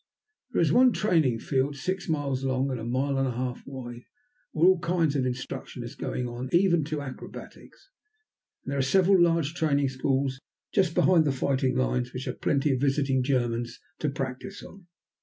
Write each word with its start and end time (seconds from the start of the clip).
There 0.51 0.61
is 0.63 0.71
one 0.73 0.93
training 0.93 1.37
field 1.37 1.75
six 1.75 2.09
miles 2.09 2.43
long 2.43 2.71
and 2.71 2.79
a 2.79 2.83
mile 2.83 3.19
and 3.19 3.27
a 3.27 3.35
half 3.35 3.61
wide, 3.67 4.01
where 4.51 4.65
all 4.67 4.79
kinds 4.79 5.15
of 5.15 5.27
instruction 5.27 5.83
is 5.83 5.93
going 5.93 6.27
on, 6.27 6.49
even 6.51 6.83
to 6.85 7.03
acrobatics. 7.03 7.91
And 8.65 8.71
there 8.71 8.79
are 8.79 8.81
several 8.81 9.21
large 9.21 9.53
training 9.53 9.89
schools 9.89 10.39
just 10.73 10.95
behind 10.95 11.25
the 11.25 11.31
fighting 11.31 11.77
lines, 11.77 12.13
which 12.13 12.25
have 12.25 12.41
plenty 12.41 12.71
of 12.73 12.81
visiting 12.81 13.21
Germans 13.21 13.79
to 13.99 14.09
practise 14.09 14.63
on. 14.63 14.87